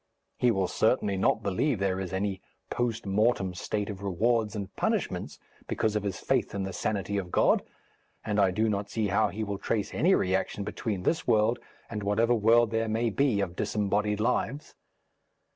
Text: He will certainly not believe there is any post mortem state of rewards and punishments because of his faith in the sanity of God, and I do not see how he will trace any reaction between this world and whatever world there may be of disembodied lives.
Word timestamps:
He 0.39 0.49
will 0.49 0.67
certainly 0.67 1.15
not 1.15 1.43
believe 1.43 1.77
there 1.77 1.99
is 1.99 2.11
any 2.11 2.41
post 2.71 3.05
mortem 3.05 3.53
state 3.53 3.87
of 3.87 4.01
rewards 4.01 4.55
and 4.55 4.75
punishments 4.75 5.37
because 5.67 5.95
of 5.95 6.01
his 6.01 6.17
faith 6.17 6.55
in 6.55 6.63
the 6.63 6.73
sanity 6.73 7.19
of 7.19 7.29
God, 7.29 7.61
and 8.25 8.39
I 8.39 8.49
do 8.49 8.67
not 8.67 8.89
see 8.89 9.09
how 9.09 9.27
he 9.27 9.43
will 9.43 9.59
trace 9.59 9.93
any 9.93 10.15
reaction 10.15 10.63
between 10.63 11.03
this 11.03 11.27
world 11.27 11.59
and 11.87 12.01
whatever 12.01 12.33
world 12.33 12.71
there 12.71 12.89
may 12.89 13.11
be 13.11 13.41
of 13.41 13.55
disembodied 13.55 14.19
lives. 14.19 14.73